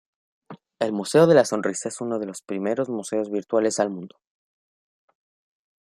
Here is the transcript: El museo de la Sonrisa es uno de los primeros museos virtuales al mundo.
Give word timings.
El 0.79 0.93
museo 0.93 1.27
de 1.27 1.35
la 1.35 1.45
Sonrisa 1.45 1.87
es 1.89 2.01
uno 2.01 2.17
de 2.17 2.25
los 2.25 2.41
primeros 2.41 2.89
museos 2.89 3.29
virtuales 3.29 3.79
al 3.79 3.91
mundo. 3.91 4.19